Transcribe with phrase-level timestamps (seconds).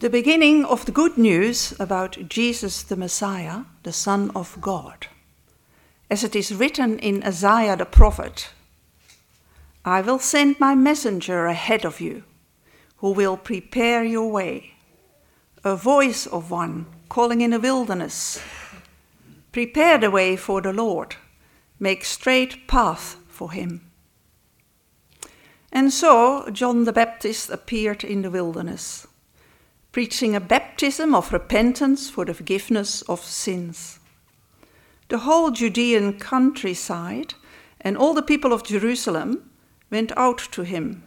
[0.00, 5.08] The beginning of the good news about Jesus the Messiah, the Son of God.
[6.08, 8.50] As it is written in Isaiah the prophet
[9.84, 12.22] I will send my messenger ahead of you,
[12.98, 14.74] who will prepare your way.
[15.64, 18.40] A voice of one calling in the wilderness
[19.50, 21.16] Prepare the way for the Lord,
[21.80, 23.80] make straight path for him.
[25.72, 29.08] And so John the Baptist appeared in the wilderness,
[29.98, 33.98] preaching a baptism of repentance for the forgiveness of sins.
[35.08, 37.34] The whole Judean countryside
[37.80, 39.50] and all the people of Jerusalem
[39.90, 41.02] went out to him.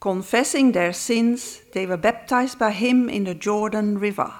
[0.00, 4.32] Confessing their sins, they were baptized by him in the Jordan River.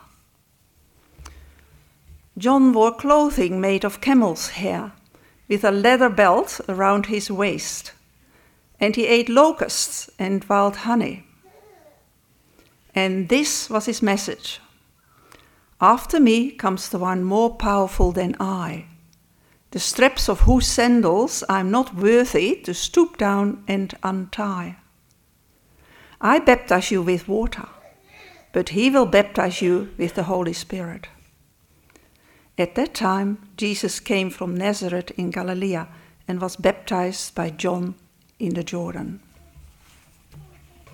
[2.38, 4.92] John wore clothing made of camel's hair,
[5.48, 7.92] with a leather belt around his waist
[8.80, 11.27] and he ate locusts and wild honey.
[12.94, 14.60] And this was his message
[15.80, 18.86] After me comes the one more powerful than I,
[19.70, 24.76] the straps of whose sandals I am not worthy to stoop down and untie.
[26.20, 27.68] I baptize you with water,
[28.52, 31.08] but he will baptize you with the Holy Spirit.
[32.58, 35.78] At that time, Jesus came from Nazareth in Galilee
[36.26, 37.94] and was baptized by John
[38.40, 39.20] in the Jordan.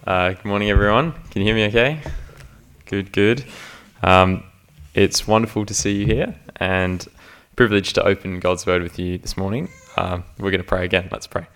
[0.06, 1.12] Uh, good morning, everyone.
[1.30, 2.02] Can you hear me okay?
[2.84, 3.42] Good, good.
[4.02, 4.44] Um,
[4.92, 7.08] it's wonderful to see you here and
[7.56, 9.70] privileged to open God's Word with you this morning.
[9.96, 11.08] Uh, we're going to pray again.
[11.10, 11.46] Let's pray.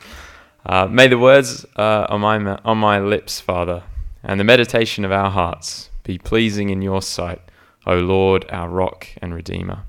[0.64, 3.82] Uh, may the words uh, on, my, on my lips, Father,
[4.22, 7.42] and the meditation of our hearts be pleasing in your sight,
[7.86, 9.82] O Lord, our rock and redeemer.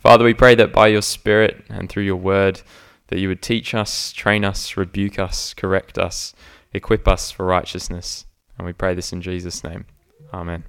[0.00, 2.62] Father, we pray that by your Spirit and through your word,
[3.06, 6.34] that you would teach us, train us, rebuke us, correct us,
[6.72, 8.26] equip us for righteousness.
[8.58, 9.86] And we pray this in Jesus' name.
[10.32, 10.64] Amen.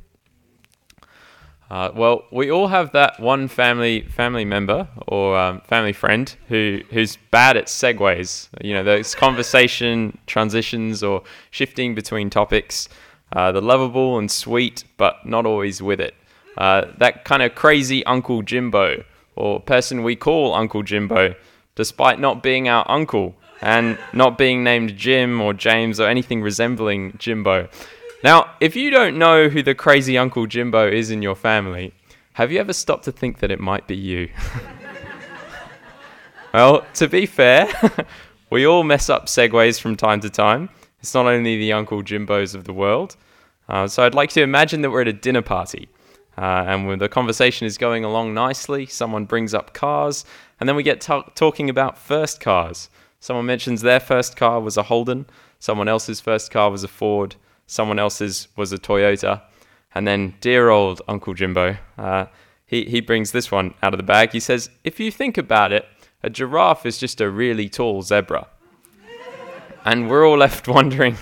[1.69, 6.81] Uh, well, we all have that one family family member or um, family friend who
[6.91, 8.50] who's bad at segues.
[8.61, 12.89] You know, those conversation transitions or shifting between topics.
[13.31, 16.13] Uh, the lovable and sweet, but not always with it.
[16.57, 19.03] Uh, that kind of crazy Uncle Jimbo
[19.35, 21.33] or person we call Uncle Jimbo
[21.75, 27.16] despite not being our uncle and not being named Jim or James or anything resembling
[27.18, 27.69] Jimbo.
[28.22, 31.94] Now, if you don't know who the crazy Uncle Jimbo is in your family,
[32.34, 34.29] have you ever stopped to think that it might be you?
[36.53, 37.69] well, to be fair,
[38.50, 40.69] we all mess up segues from time to time.
[41.00, 43.16] It's not only the Uncle Jimbos of the world.
[43.69, 45.88] Uh, so I'd like to imagine that we're at a dinner party.
[46.38, 50.25] Uh, and when the conversation is going along nicely, someone brings up cars,
[50.59, 52.90] and then we get t- talking about first cars.
[53.23, 55.25] Someone mentions their first car was a Holden,
[55.57, 59.44] someone else's first car was a Ford, someone else's was a Toyota,
[59.95, 62.25] and then dear old Uncle Jimbo, uh,
[62.66, 64.34] he, he brings this one out of the bag.
[64.34, 65.85] He says, If you think about it,
[66.22, 68.45] a giraffe is just a really tall zebra.
[69.85, 71.16] and we're all left wondering,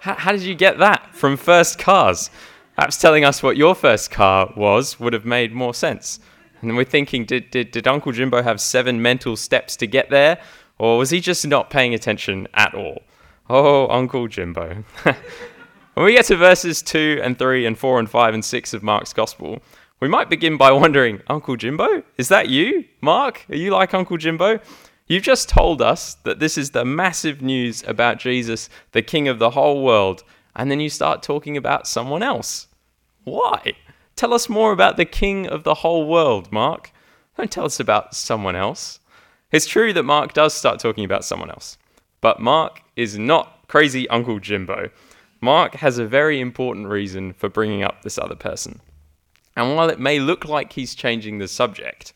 [0.00, 2.28] how did you get that from first cars?
[2.76, 6.20] Perhaps telling us what your first car was would have made more sense.
[6.60, 10.42] And we're thinking, did, did, did Uncle Jimbo have seven mental steps to get there?
[10.78, 13.02] Or was he just not paying attention at all?
[13.50, 14.84] Oh, Uncle Jimbo.
[15.02, 18.82] when we get to verses 2 and 3 and 4 and 5 and 6 of
[18.82, 19.60] Mark's Gospel,
[20.00, 22.02] we might begin by wondering, Uncle Jimbo?
[22.16, 22.84] Is that you?
[23.00, 23.44] Mark?
[23.48, 24.60] Are you like Uncle Jimbo?
[25.08, 29.38] You've just told us that this is the massive news about Jesus, the King of
[29.38, 30.22] the whole world,
[30.54, 32.68] and then you start talking about someone else.
[33.24, 33.72] Why?
[34.16, 36.92] Tell us more about the king of the whole world, Mark.
[37.36, 38.98] Don't tell us about someone else.
[39.50, 41.78] It's true that Mark does start talking about someone else,
[42.20, 44.90] but Mark is not crazy Uncle Jimbo.
[45.40, 48.80] Mark has a very important reason for bringing up this other person.
[49.56, 52.12] And while it may look like he's changing the subject,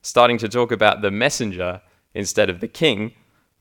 [0.00, 1.82] starting to talk about the messenger
[2.14, 3.12] instead of the king,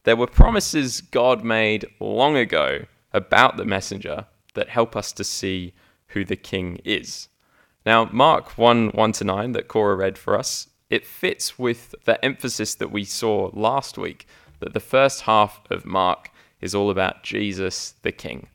[0.03, 5.73] there were promises God made long ago about the messenger that help us to see
[6.07, 7.27] who the king is.
[7.85, 12.23] Now, Mark 1 1 to 9 that Cora read for us, it fits with the
[12.23, 14.27] emphasis that we saw last week
[14.59, 16.31] that the first half of Mark
[16.61, 18.47] is all about Jesus the King.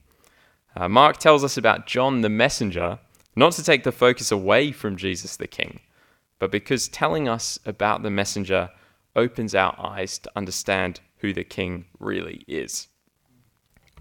[0.76, 2.98] Uh, Mark tells us about John the messenger,
[3.36, 5.80] not to take the focus away from Jesus the King,
[6.38, 8.70] but because telling us about the messenger
[9.16, 12.88] opens our eyes to understand who the King really is.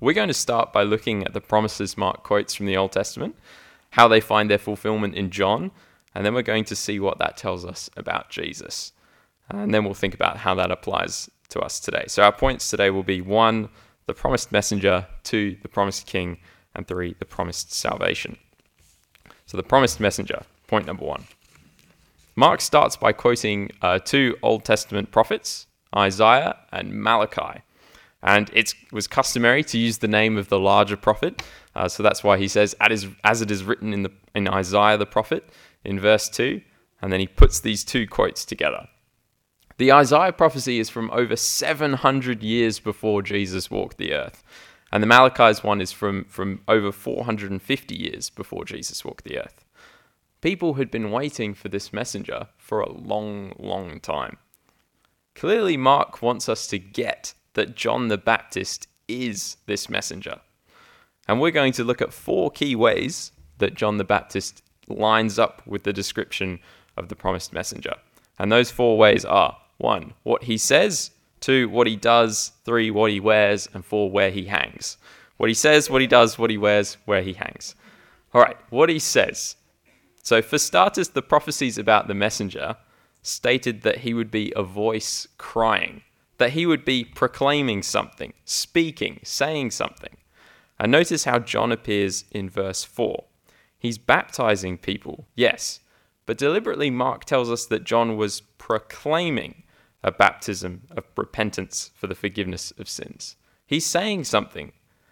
[0.02, 3.36] We're going to start by looking at the promises Mark quotes from the Old Testament,
[3.92, 5.72] how they find their fulfillment in John,
[6.16, 8.92] and then we're going to see what that tells us about Jesus.
[9.50, 12.06] And then we'll think about how that applies to us today.
[12.08, 13.70] So our points today will be one,
[14.06, 16.38] the promised messenger, two, the promised king,
[16.76, 18.38] and three, the promised salvation.
[19.46, 21.26] So, the promised messenger, point number one.
[22.36, 27.62] Mark starts by quoting uh, two Old Testament prophets, Isaiah and Malachi.
[28.24, 31.44] And it was customary to use the name of the larger prophet.
[31.76, 35.06] Uh, so that's why he says, as it is written in, the, in Isaiah the
[35.06, 35.48] prophet
[35.84, 36.62] in verse 2.
[37.02, 38.88] And then he puts these two quotes together.
[39.78, 44.44] The Isaiah prophecy is from over 700 years before Jesus walked the earth.
[44.92, 49.66] And the Malachi's one is from, from over 450 years before Jesus walked the earth.
[50.42, 54.38] People had been waiting for this messenger for a long, long time.
[55.36, 60.42] Clearly, Mark wants us to get that John the Baptist is this messenger.
[61.28, 65.62] And we're going to look at four key ways that John the Baptist lines up
[65.66, 66.60] with the description
[66.98, 67.96] of the promised messenger.
[68.40, 73.12] And those four ways are one, what he says, two, what he does, three, what
[73.12, 74.98] he wears, and four, where he hangs.
[75.38, 77.76] What he says, what he does, what he wears, where he hangs.
[78.34, 79.56] All right, what he says.
[80.22, 82.78] So, for starters, the prophecies about the messenger
[83.22, 86.02] stated that he would be a voice crying
[86.38, 90.18] that he would be proclaiming something, speaking, saying something.
[90.80, 93.24] And notice how John appears in verse 4.
[93.84, 95.82] He's baptizing people, yes,
[96.26, 99.64] but deliberately Mark tells us that John was proclaiming
[100.02, 103.36] a baptism of repentance for the forgiveness of sins.
[103.68, 104.72] He's saying something.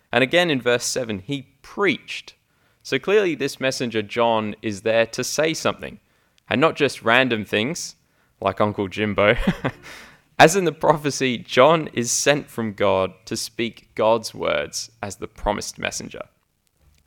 [0.09, 2.35] And again in verse 7, he preached.
[2.81, 5.99] So clearly, this messenger, John, is there to say something,
[6.49, 7.95] and not just random things
[8.39, 9.35] like Uncle Jimbo.
[10.39, 15.27] As in the prophecy, John is sent from God to speak God's words as the
[15.27, 16.23] promised messenger.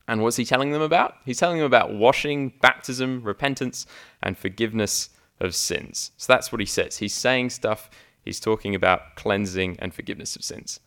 [0.07, 1.17] And what's he telling them about?
[1.25, 3.87] He's telling them about washing, baptism, repentance,
[4.23, 5.11] and forgiveness
[5.41, 6.13] of sins.
[6.17, 6.99] So that's what he says.
[6.99, 7.91] He's saying stuff,
[8.23, 10.81] he's talking about cleansing and forgiveness of sins.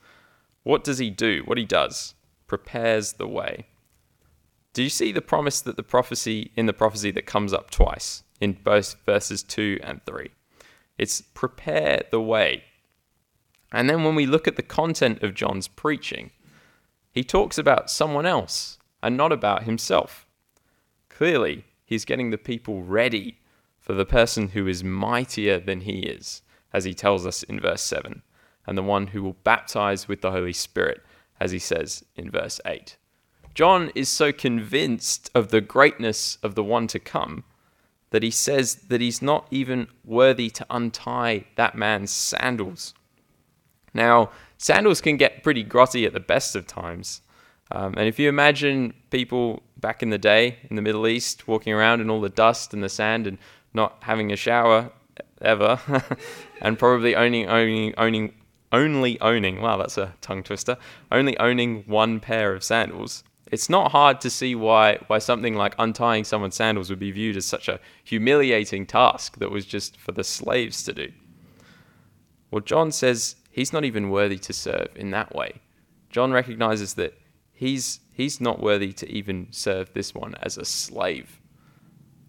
[0.64, 1.44] What does he do?
[1.46, 2.14] What he does
[2.46, 3.68] prepares the way.
[4.74, 8.24] Do you see the promise that the prophecy in the prophecy that comes up twice
[8.40, 10.30] in both verses 2 and 3?
[10.98, 12.64] It's prepare the way.
[13.72, 16.32] And then when we look at the content of John's preaching,
[17.12, 18.77] he talks about someone else
[19.08, 20.28] and not about himself.
[21.08, 23.40] Clearly, he's getting the people ready
[23.80, 26.42] for the person who is mightier than he is,
[26.74, 28.22] as he tells us in verse 7,
[28.66, 31.02] and the one who will baptize with the Holy Spirit,
[31.40, 32.98] as he says in verse 8.
[33.54, 37.46] John is so convinced of the greatness of the one to come
[38.10, 42.94] that he says that he's not even worthy to untie that man's sandals.
[43.94, 47.22] Now, sandals can get pretty grotty at the best of times.
[47.72, 51.74] Um, and if you imagine people back in the day in the Middle East walking
[51.74, 53.38] around in all the dust and the sand and
[53.74, 54.92] not having a shower
[55.42, 55.80] ever,
[56.62, 58.34] and probably only owning, owning,
[58.72, 60.78] only owning, wow, that's a tongue twister,
[61.12, 65.76] only owning one pair of sandals, it's not hard to see why, why something like
[65.80, 70.12] untying someone's sandals would be viewed as such a humiliating task that was just for
[70.12, 71.12] the slaves to do.
[72.52, 75.62] Well, John says he's not even worthy to serve in that way.
[76.10, 77.18] John recognizes that
[77.58, 81.42] he's, he's not worthy to even serve this one as a slave.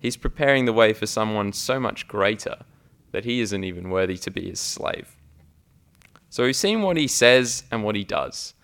[0.01, 2.57] He's preparing the way for someone so much greater
[3.13, 5.17] that he isn't even worthy to be his slave.
[6.31, 8.55] So we've seen what he says and what he does.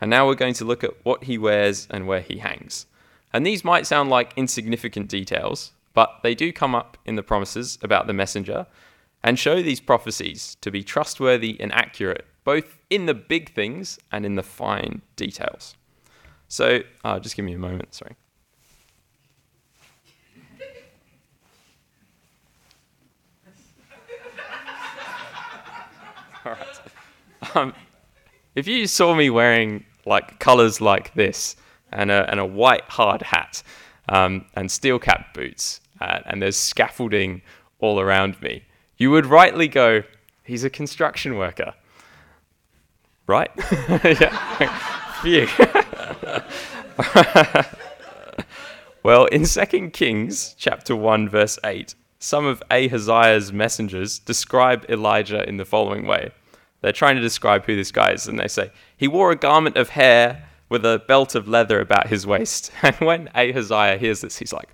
[0.00, 2.86] And now we're going to look at what he wears and where he hangs.
[3.32, 7.78] And these might sound like insignificant details, but they do come up in the promises
[7.82, 8.66] about the messenger
[9.22, 14.26] and show these prophecies to be trustworthy and accurate, both in the big things and
[14.26, 15.76] in the fine details.
[16.50, 18.16] So, uh, just give me a moment, sorry.
[26.44, 26.80] All right.
[27.54, 27.72] Um,
[28.56, 31.54] if you saw me wearing like colors like this
[31.92, 33.62] and a, and a white hard hat
[34.08, 37.42] um, and steel cap boots uh, and there's scaffolding
[37.78, 38.64] all around me,
[38.96, 40.02] you would rightly go,
[40.42, 41.74] he's a construction worker.
[43.28, 43.52] Right?
[44.02, 44.96] yeah.
[45.22, 45.46] Phew.
[49.02, 55.58] well, in 2 Kings chapter 1 verse 8, some of Ahaziah's messengers describe Elijah in
[55.58, 56.30] the following way.
[56.80, 59.76] They're trying to describe who this guy is, and they say, He wore a garment
[59.76, 62.70] of hair with a belt of leather about his waist.
[62.82, 64.68] And when Ahaziah hears this, he's like,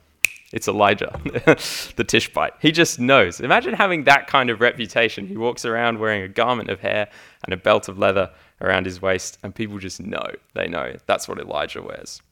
[0.52, 2.52] It's Elijah, the Tishbite.
[2.60, 3.40] He just knows.
[3.40, 5.26] Imagine having that kind of reputation.
[5.26, 7.08] He walks around wearing a garment of hair
[7.44, 10.26] and a belt of leather around his waist, and people just know.
[10.54, 12.22] They know that's what Elijah wears.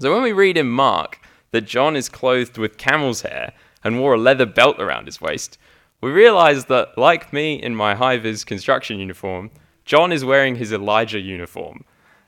[0.00, 1.18] So when we read in Mark
[1.50, 5.58] that John is clothed with camel's hair and wore a leather belt around his waist,
[6.00, 9.50] we realize that, like me in my high vis construction uniform,
[9.84, 11.84] John is wearing his Elijah uniform.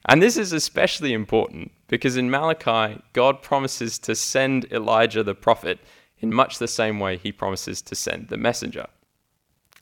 [0.07, 5.79] And this is especially important because in Malachi, God promises to send Elijah the prophet
[6.21, 8.87] in much the same way he promises to send the messenger.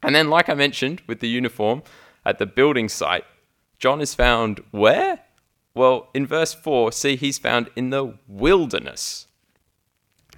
[0.03, 1.83] And then, like I mentioned with the uniform
[2.25, 3.25] at the building site,
[3.79, 5.21] John is found where?
[5.75, 9.27] Well, in verse 4, see, he's found in the wilderness.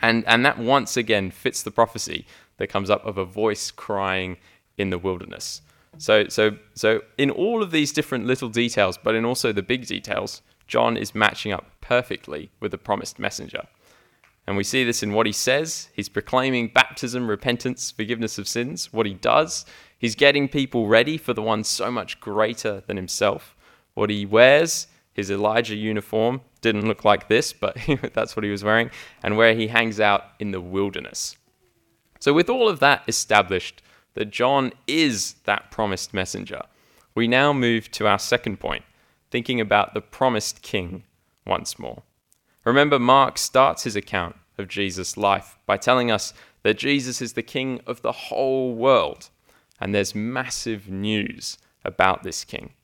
[0.02, 2.26] And, and that once again fits the prophecy
[2.57, 4.37] that comes up of a voice crying
[4.76, 5.62] in the wilderness.
[5.99, 9.87] So, so, so in all of these different little details, but in also the big
[9.87, 13.66] details, John is matching up perfectly with the promised messenger.
[14.47, 15.88] And we see this in what he says.
[15.95, 18.92] He's proclaiming baptism, repentance, forgiveness of sins.
[18.92, 19.66] What he does,
[19.99, 23.55] he's getting people ready for the one so much greater than himself.
[23.95, 27.76] What he wears, his Elijah uniform, didn't look like this, but
[28.14, 28.90] that's what he was wearing,
[29.23, 31.37] and where he hangs out in the wilderness.
[32.21, 33.83] So, with all of that established,
[34.14, 36.62] that John is that promised messenger,
[37.14, 38.85] we now move to our second point,
[39.31, 41.05] thinking about the promised king
[41.47, 42.02] once more.
[42.64, 47.43] Remember, Mark starts his account of Jesus' life by telling us that Jesus is the
[47.43, 49.31] king of the whole world,
[49.80, 52.75] and there's massive news about this king.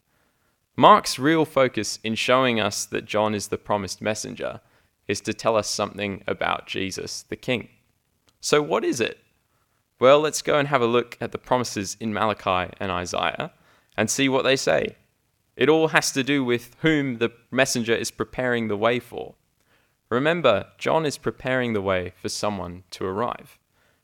[0.77, 4.61] Mark's real focus in showing us that John is the promised messenger
[5.07, 7.69] is to tell us something about Jesus, the king.
[8.41, 9.19] So, what is it?
[10.01, 13.53] Well, let's go and have a look at the promises in Malachi and Isaiah
[13.97, 14.97] and see what they say.
[15.57, 19.35] It all has to do with whom the messenger is preparing the way for.
[20.11, 23.59] Remember, John is preparing the way for someone to arrive.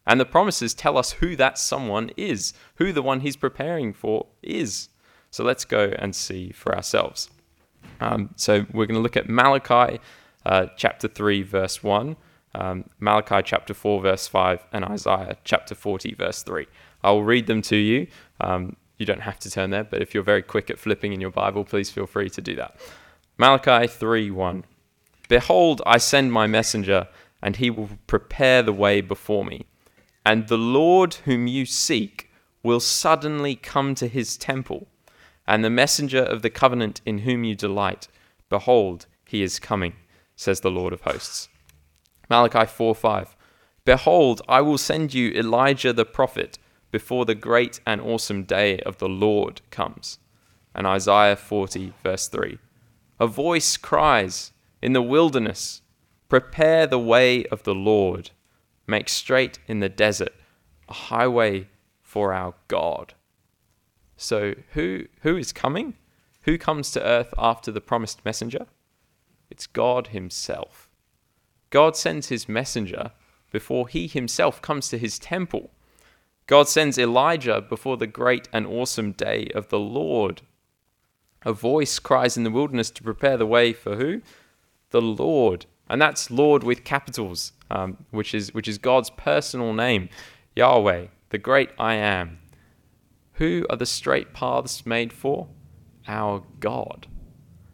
[0.07, 4.27] And the promises tell us who that someone is, who the one he's preparing for
[4.43, 4.89] is.
[5.31, 7.31] So let's go and see for ourselves.
[8.01, 10.01] Um, so we're going to look at Malachi
[10.45, 12.17] uh, chapter 3, verse 1,
[12.55, 16.67] um, Malachi chapter 4, verse 5, and Isaiah chapter 40, verse 3.
[17.05, 18.07] I will read them to you.
[18.41, 21.21] Um, you don't have to turn there, but if you're very quick at flipping in
[21.21, 22.77] your Bible, please feel free to do that.
[23.39, 24.65] Malachi 3, 1.
[25.29, 27.09] Behold, I send my messenger,
[27.41, 29.67] and he will prepare the way before me.
[30.31, 32.31] And the Lord whom you seek
[32.63, 34.87] will suddenly come to his temple,
[35.45, 38.07] and the messenger of the covenant in whom you delight.
[38.49, 39.95] Behold, he is coming,
[40.37, 41.49] says the Lord of hosts.
[42.29, 43.37] Malachi 4 5.
[43.85, 46.61] Behold, I will send you Elijah the prophet
[46.93, 50.21] before the great and awesome day of the Lord comes.
[50.77, 52.57] And Isaiah 40, verse 3.
[53.19, 55.83] A voice cries, in the wilderness.
[56.29, 58.31] Prepare the way of the Lord.
[58.91, 60.35] Make straight in the desert
[60.89, 61.69] a highway
[62.03, 63.15] for our God.
[64.17, 65.95] So, who, who is coming?
[66.43, 68.67] Who comes to earth after the promised messenger?
[69.49, 70.89] It's God Himself.
[71.71, 73.13] God sends His messenger
[73.53, 75.71] before He Himself comes to His temple.
[76.49, 80.43] God sends Elijah before the great and awesome day of the Lord.
[81.43, 84.21] A voice cries in the wilderness to prepare the way for who?
[84.91, 90.09] the Lord, and that's Lord with capitals, um, which is which is God's personal name,
[90.57, 92.39] Yahweh, the great I am.
[93.35, 95.49] Who are the straight paths made for?
[96.07, 97.07] Our God.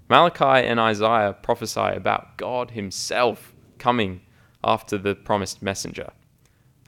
[0.08, 4.20] Malachi and Isaiah prophesy about God Himself coming
[4.62, 6.10] after the promised messenger.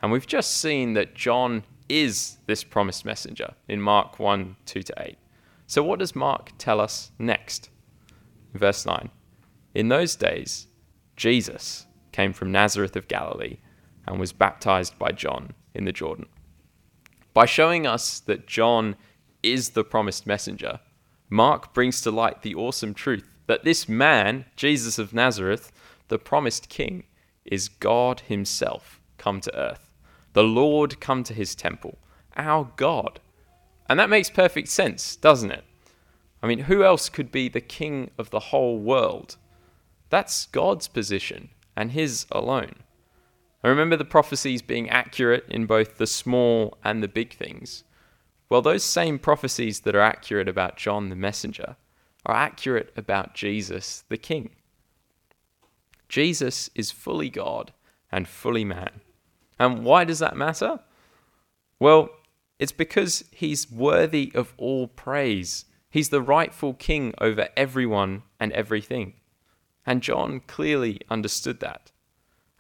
[0.01, 4.95] And we've just seen that John is this promised messenger in Mark 1 2 to
[4.99, 5.19] 8.
[5.67, 7.71] So, what does Mark tell us next?
[8.55, 9.11] Verse 9
[9.75, 10.67] in those days,
[11.17, 11.87] Jesus
[12.19, 13.59] came from Nazareth of Galilee
[14.05, 16.27] and was baptized by John in the Jordan.
[17.33, 18.97] By showing us that John
[19.41, 20.81] is the promised messenger,
[21.31, 25.71] Mark brings to light the awesome truth that this man, Jesus of Nazareth,
[26.09, 27.05] the promised king,
[27.45, 29.95] is God Himself come to earth,
[30.33, 31.99] the Lord come to His temple,
[32.37, 33.21] our God.
[33.89, 35.63] And that makes perfect sense, doesn't it?
[36.43, 39.37] I mean, who else could be the king of the whole world?
[40.11, 42.75] That's God's position and His alone.
[43.63, 47.85] I remember the prophecies being accurate in both the small and the big things.
[48.51, 51.77] Well, those same prophecies that are accurate about John the messenger
[52.27, 54.51] are accurate about Jesus the King.
[56.09, 57.73] Jesus is fully God
[58.11, 59.01] and fully man.
[59.59, 60.81] And why does that matter?
[61.79, 62.11] Well,
[62.59, 65.67] it's because he's worthy of all praise.
[65.91, 69.15] He's the rightful king over everyone and everything.
[69.89, 71.93] And John clearly understood that.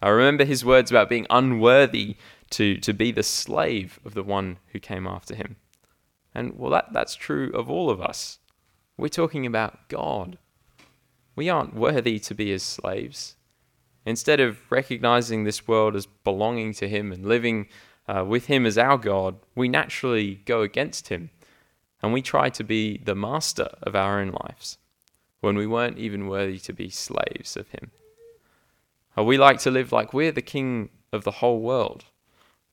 [0.00, 2.16] I remember his words about being unworthy
[2.52, 5.56] to, to be the slave of the one who came after him.
[6.34, 8.38] And well, that, that's true of all of us.
[8.96, 10.38] We're talking about God.
[11.36, 13.36] We aren't worthy to be his slaves.
[14.06, 17.68] Instead of recognizing this world as belonging to him and living
[18.08, 21.28] uh, with him as our God, we naturally go against him
[22.02, 24.78] and we try to be the master of our own lives.
[25.40, 27.90] When we weren't even worthy to be slaves of him?
[29.16, 32.04] We like to live like we're the king of the whole world,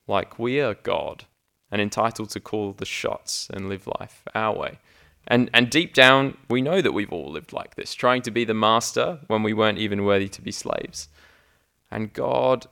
[0.07, 1.25] like we are God
[1.71, 4.79] and entitled to call the shots and live life our way?
[5.27, 8.45] And, and deep down, we know that we've all lived like this, trying to be
[8.45, 11.07] the master when we weren't even worthy to be slaves.
[11.89, 12.67] And God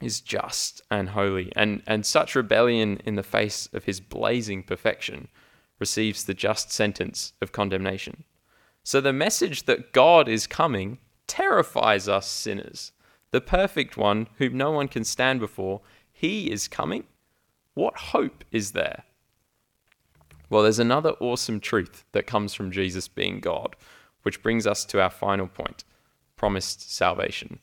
[0.00, 5.28] is just and holy, and, and such rebellion in the face of his blazing perfection
[5.78, 8.24] receives the just sentence of condemnation.
[8.84, 12.92] So the message that God is coming terrifies us sinners.
[13.30, 15.80] The perfect one, whom no one can stand before,
[16.12, 17.04] he is coming.
[17.72, 19.04] What hope is there?
[20.50, 23.74] Well, there's another awesome truth that comes from Jesus being God,
[24.22, 25.82] which brings us to our final point
[26.36, 27.58] promised salvation.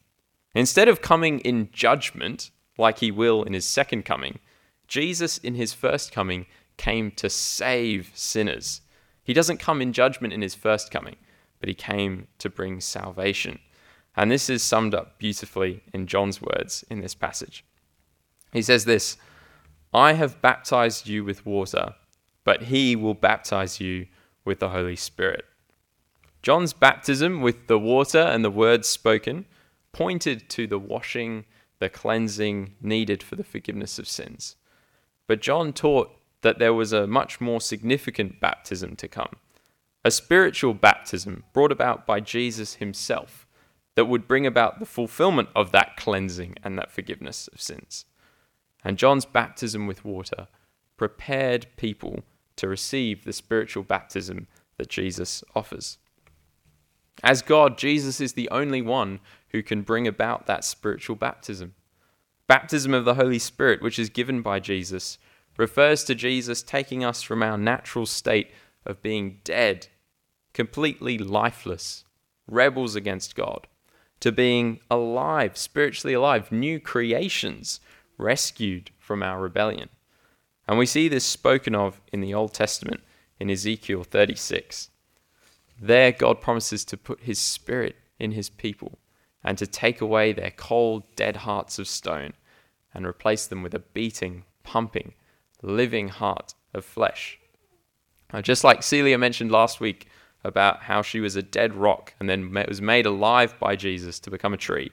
[0.55, 4.39] Instead of coming in judgment, like he will in his second coming,
[4.87, 6.47] Jesus in his first coming
[6.77, 8.81] came to save sinners.
[9.23, 11.15] He doesn't come in judgment in his first coming,
[11.59, 13.59] but he came to bring salvation.
[14.15, 17.63] And this is summed up beautifully in John's words in this passage.
[18.51, 19.17] He says this
[19.93, 21.95] I have baptized you with water
[22.43, 24.07] but he will baptize you
[24.43, 25.45] with the Holy Spirit.
[26.41, 29.45] John's baptism with the water and the words spoken
[29.91, 31.45] pointed to the washing,
[31.79, 34.55] the cleansing needed for the forgiveness of sins.
[35.27, 39.35] But John taught that there was a much more significant baptism to come,
[40.03, 43.47] a spiritual baptism brought about by Jesus himself
[43.95, 48.05] that would bring about the fulfillment of that cleansing and that forgiveness of sins.
[48.83, 50.47] And John's baptism with water
[50.97, 52.23] prepared people
[52.55, 55.97] to receive the spiritual baptism that Jesus offers.
[57.23, 59.19] As God, Jesus is the only one
[59.49, 61.75] who can bring about that spiritual baptism.
[62.47, 65.17] Baptism of the Holy Spirit, which is given by Jesus,
[65.61, 68.49] refers to Jesus taking us from our natural state
[68.83, 69.87] of being dead,
[70.53, 72.03] completely lifeless,
[72.47, 73.67] rebels against God,
[74.21, 77.79] to being alive, spiritually alive, new creations,
[78.17, 79.89] rescued from our rebellion.
[80.67, 83.01] And we see this spoken of in the Old Testament
[83.39, 84.89] in Ezekiel 36.
[85.79, 88.97] There, God promises to put his spirit in his people
[89.43, 92.33] and to take away their cold, dead hearts of stone
[92.95, 95.13] and replace them with a beating, pumping,
[95.61, 97.39] living heart of flesh.
[98.33, 100.07] Now, just like Celia mentioned last week
[100.43, 104.31] about how she was a dead rock and then was made alive by Jesus to
[104.31, 104.91] become a tree,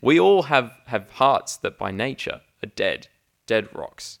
[0.00, 3.08] we all have, have hearts that by nature are dead,
[3.46, 4.20] dead rocks.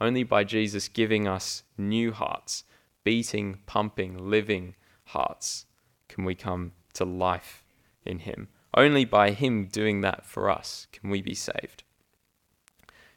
[0.00, 2.64] Only by Jesus giving us new hearts,
[3.04, 5.66] beating, pumping, living hearts,
[6.08, 7.62] can we come to life
[8.04, 8.48] in Him.
[8.74, 11.84] Only by Him doing that for us can we be saved.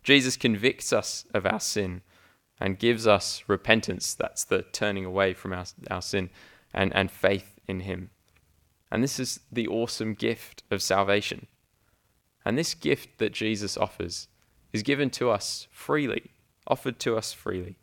[0.03, 2.01] Jesus convicts us of our sin
[2.59, 4.13] and gives us repentance.
[4.13, 6.29] That's the turning away from our, our sin
[6.73, 8.09] and, and faith in Him.
[8.91, 11.47] And this is the awesome gift of salvation.
[12.45, 14.27] And this gift that Jesus offers
[14.71, 16.33] is given to us freely
[16.67, 17.77] offered to us freely,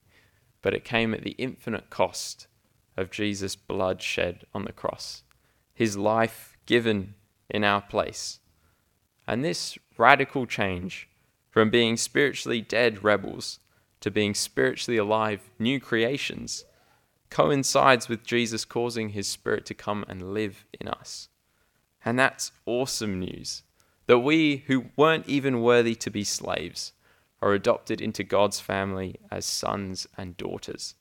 [0.63, 2.47] but it came at the infinite cost
[2.97, 5.23] of Jesus' blood shed on the cross,
[5.73, 7.15] his life given
[7.49, 8.41] in our place.
[9.27, 11.09] And this radical change
[11.51, 13.59] from being spiritually dead rebels
[14.01, 16.65] to being spiritually alive new creations
[17.31, 21.29] coincides with Jesus causing his spirit to come and live in us.
[22.05, 23.63] And that's awesome news
[24.07, 26.93] that we who weren't even worthy to be slaves
[27.41, 30.97] are adopted into God's family as sons and daughters,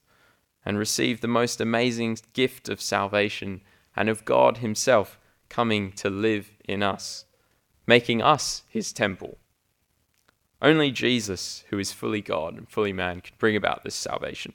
[0.63, 3.61] and receive the most amazing gift of salvation
[3.95, 5.17] and of God Himself
[5.49, 7.25] coming to live in us,
[7.87, 9.39] making us His temple.
[10.61, 14.53] Only Jesus, who is fully God and fully man, could bring about this salvation.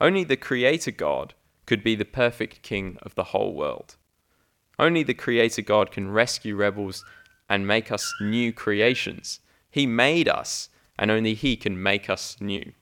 [0.00, 1.34] Only the Creator God
[1.66, 3.96] could be the perfect King of the whole world.
[4.78, 7.04] Only the Creator God can rescue rebels
[7.48, 9.40] and make us new creations.
[9.70, 12.72] He made us and only He can make us new.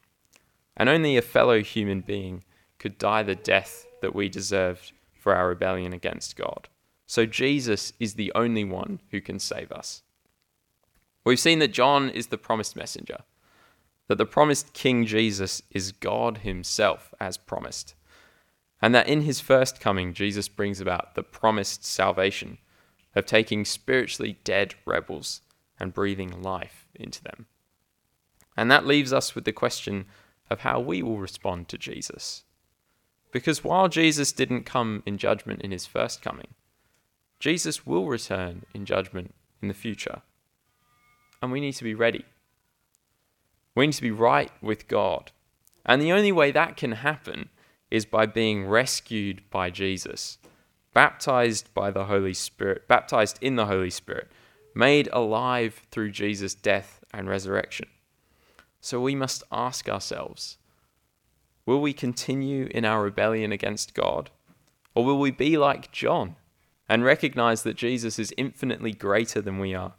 [0.77, 2.45] And only a fellow human being
[2.79, 6.69] could die the death that we deserved for our rebellion against God.
[7.07, 10.03] So Jesus is the only one who can save us.
[11.27, 13.19] We've seen that John is the promised messenger,
[14.07, 17.97] that the promised King Jesus is God Himself as promised,
[18.81, 22.59] and that in His first coming, Jesus brings about the promised salvation
[23.17, 25.41] of taking spiritually dead rebels
[25.81, 27.47] and breathing life into them.
[28.57, 30.07] And that leaves us with the question
[30.49, 32.45] of how we will respond to Jesus.
[33.33, 36.55] Because while Jesus didn't come in judgment in his first coming,
[37.41, 40.23] Jesus will return in judgment in the future.
[41.47, 42.25] And we need to be ready.
[43.77, 45.31] We need to be right with God.
[45.85, 47.51] And the only way that can happen
[47.89, 50.39] is by being rescued by Jesus,
[50.93, 54.29] baptized by the Holy Spirit, baptized in the Holy Spirit,
[54.75, 57.87] made alive through Jesus' death and resurrection.
[58.81, 60.59] So we must ask ourselves
[61.65, 64.31] will we continue in our rebellion against God?
[64.97, 66.35] Or will we be like John
[66.89, 69.95] and recognize that Jesus is infinitely greater than we are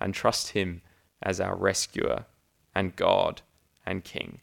[0.00, 0.82] and trust him
[1.22, 2.26] as our rescuer
[2.74, 3.42] and God
[3.84, 4.40] and King?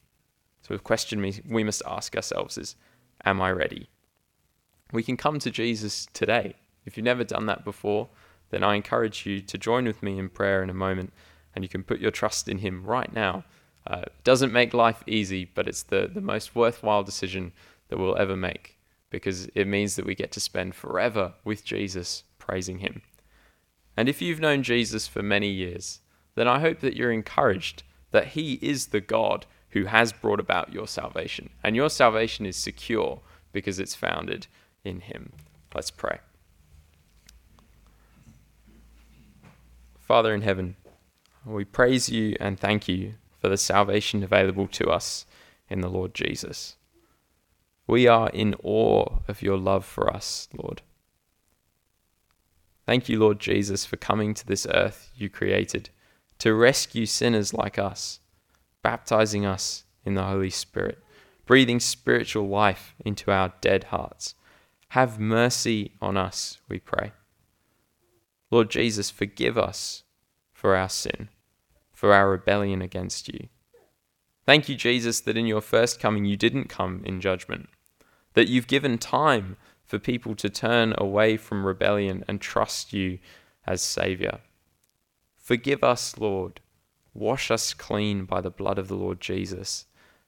[0.62, 2.76] So, the question we must ask ourselves is
[3.24, 3.90] Am I ready?
[4.92, 6.56] We can come to Jesus today.
[6.86, 8.10] If you've never done that before,
[8.52, 11.12] then I encourage you to join with me in prayer in a moment
[11.56, 13.44] and you can put your trust in Him right now.
[13.88, 17.54] Uh, doesn't make life easy, but it's the, the most worthwhile decision
[17.88, 18.78] that we'll ever make
[19.10, 23.02] because it means that we get to spend forever with Jesus praising Him.
[23.96, 26.02] And if you've known Jesus for many years,
[26.36, 30.74] then I hope that you're encouraged that He is the God who has brought about
[30.74, 31.50] your salvation.
[31.64, 33.22] And your salvation is secure
[33.52, 34.48] because it's founded
[34.84, 35.34] in Him.
[35.74, 36.20] Let's pray.
[40.00, 40.76] Father in heaven,
[41.46, 45.26] we praise you and thank you for the salvation available to us
[45.70, 46.78] in the Lord Jesus.
[47.88, 50.82] We are in awe of your love for us, Lord.
[52.86, 55.90] Thank you, Lord Jesus, for coming to this earth you created
[56.40, 58.20] to rescue sinners like us
[58.86, 61.00] baptizing us in the Holy Spirit,
[61.48, 64.36] breathing spiritual life into our dead hearts.
[64.90, 67.12] Have mercy on us, we pray.
[68.52, 70.04] Lord Jesus, forgive us
[70.54, 71.30] for our sin,
[71.94, 73.48] for our rebellion against you.
[74.46, 77.70] Thank you, Jesus, that in your first coming you didn't come in judgment,
[78.36, 83.18] that you've given time for people to turn away from rebellion and trust you
[83.66, 84.42] as Saviour.
[85.46, 86.60] Forgive us, Lord,
[87.16, 89.86] Wash us clean by the blood of the Lord Jesus,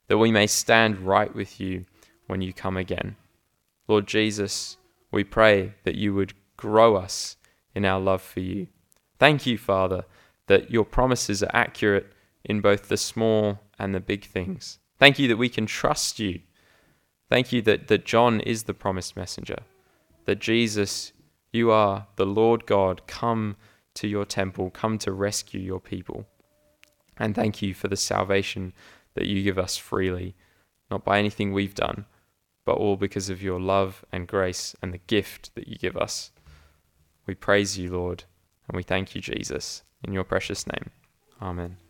[0.07, 1.85] that we may stand right with you
[2.27, 3.17] when you come again.
[3.89, 4.77] Lord Jesus,
[5.11, 7.35] we pray that you would grow us
[7.75, 8.67] in our love for you.
[9.19, 10.05] Thank you, Father,
[10.47, 12.07] that your promises are accurate
[12.45, 14.79] in both the small and the big things.
[14.97, 16.39] Thank you that we can trust you.
[17.29, 19.57] Thank you that, that John is the promised messenger,
[20.23, 21.11] that Jesus,
[21.51, 23.57] you are the Lord God, come
[23.97, 26.25] to your temple, come to rescue your people.
[27.17, 28.73] And thank you for the salvation
[29.15, 30.35] that you give us freely,
[30.91, 32.05] not by anything we've done,
[32.63, 36.31] but all because of your love and grace and the gift that you give us.
[37.25, 38.25] We praise you, Lord,
[38.67, 40.91] and we thank you, Jesus, in your precious name.
[41.41, 41.86] Amen.